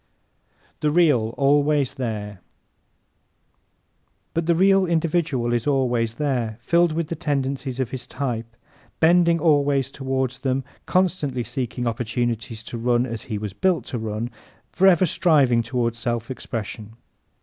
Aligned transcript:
The 0.79 0.89
Real 0.89 1.35
Always 1.37 1.93
There¶ 1.93 2.39
But 4.33 4.47
the 4.47 4.55
real 4.55 4.87
individual 4.87 5.53
is 5.53 5.67
always 5.67 6.15
there, 6.15 6.57
filled 6.59 6.91
with 6.91 7.09
the 7.09 7.15
tendencies 7.15 7.79
of 7.79 7.91
his 7.91 8.07
type, 8.07 8.55
bending 8.99 9.39
always 9.39 9.91
toward 9.91 10.31
them, 10.31 10.63
constantly 10.87 11.43
seeking 11.43 11.85
opportunities 11.85 12.63
to 12.63 12.79
run 12.79 13.05
as 13.05 13.25
he 13.29 13.37
was 13.37 13.53
built 13.53 13.85
to 13.93 13.99
run, 13.99 14.31
forever 14.71 15.05
striving 15.05 15.61
toward 15.61 15.95
self 15.95 16.31
expression. 16.31 16.95